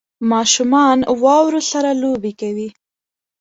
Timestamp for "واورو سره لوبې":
1.23-2.31